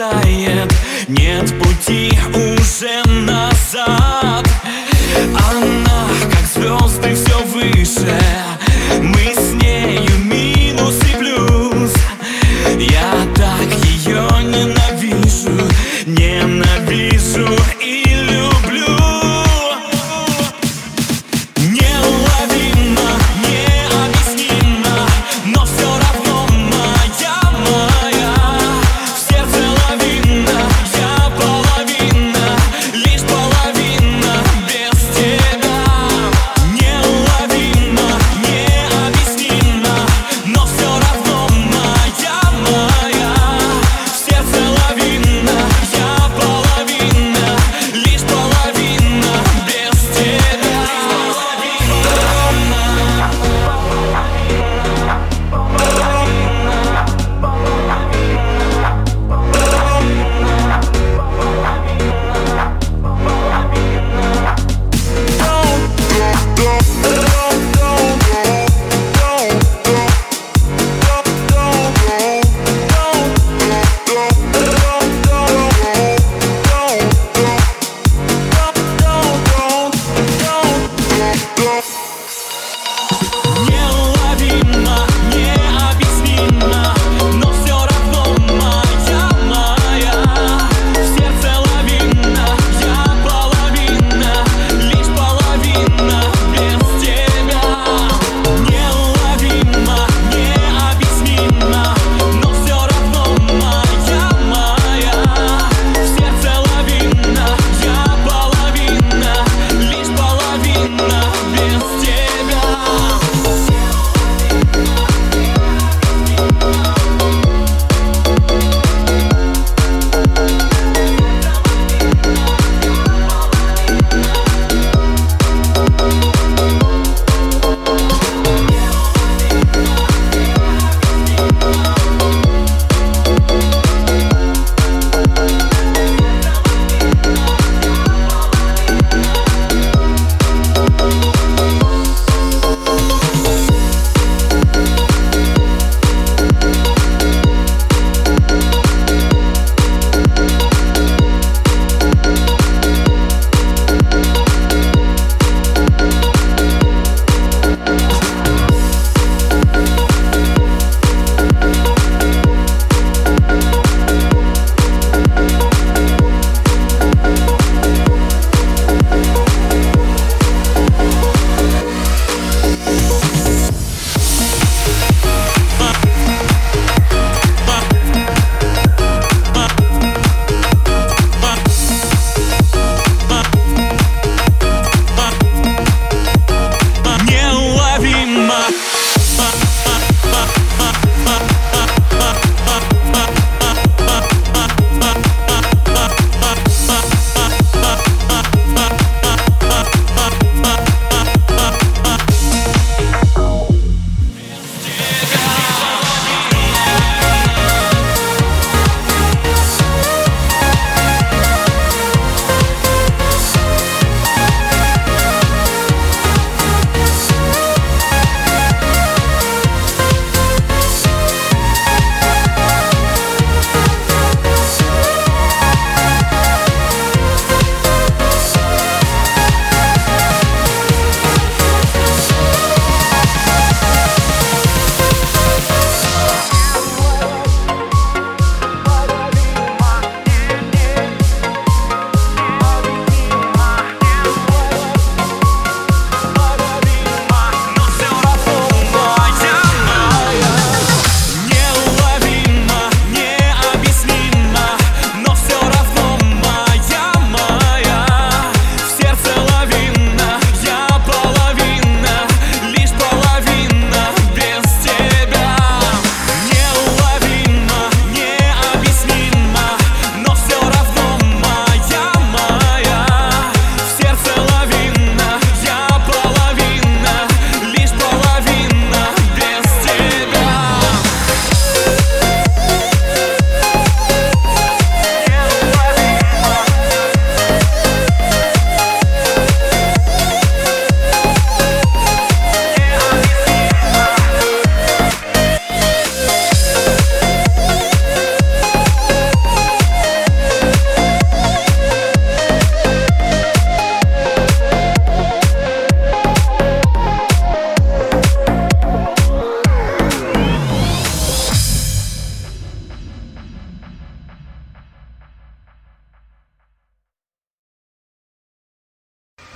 бросает 0.00 0.72
Нет 1.08 1.52
пути 1.58 2.10
уже 2.34 3.02
нас 3.06 3.69